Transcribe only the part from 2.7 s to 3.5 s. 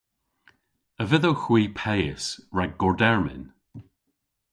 gordermyn?